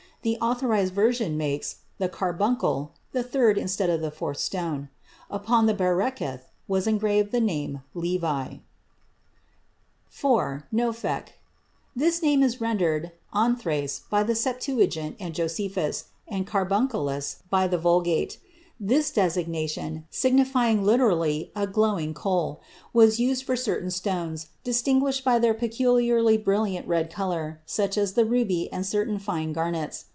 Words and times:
The 0.23 0.37
Authorized 0.37 0.93
Version 0.93 1.35
makes 1.35 1.77
"the 1.97 2.07
carbuncle" 2.07 2.91
the 3.11 3.23
third 3.23 3.57
instead 3.57 3.89
of 3.89 4.01
the 4.01 4.11
fourth 4.11 4.37
stone. 4.37 4.89
Upon 5.31 5.65
the 5.65 5.73
bereketh 5.73 6.41
was 6.67 6.85
engraved 6.85 7.31
the 7.31 7.41
name 7.41 7.81
Levi. 7.95 8.57
IV. 10.15 10.21
Nophek. 10.21 10.61
[נֹפֶךּ.] 11.17 11.25
This 11.95 12.21
name 12.21 12.43
is 12.43 12.61
rendered 12.61 13.13
ἄνθραξ 13.33 14.01
by 14.11 14.21
the 14.21 14.35
Septuagint 14.35 15.15
and 15.19 15.33
Josephus, 15.33 16.03
and 16.27 16.45
"carbunculus" 16.45 17.37
by 17.49 17.67
the 17.67 17.79
Vulgate. 17.79 18.37
This 18.83 19.09
designation, 19.11 20.05
signifying 20.11 20.83
literally 20.83 21.51
"a 21.55 21.65
glowing 21.67 22.13
coal," 22.15 22.61
was 22.93 23.19
used 23.19 23.43
for 23.43 23.55
certain 23.55 23.89
stones 23.91 24.47
distinguished 24.63 25.23
by 25.25 25.37
their 25.39 25.53
peculiarly 25.55 26.37
brilliant 26.37 26.87
red 26.87 27.11
color, 27.11 27.59
such 27.65 27.95
as 27.97 28.13
the 28.13 28.25
ruby 28.25 28.71
and 28.71 28.85
certain 28.85 29.17
fine 29.19 29.51
garnets. 29.53 30.05